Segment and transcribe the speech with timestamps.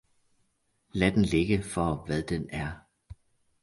[0.93, 2.71] lad den ligge for hvad den er.